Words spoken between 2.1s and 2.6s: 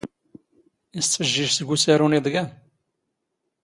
ⵏ ⵉⴹⴳⴰⵎ?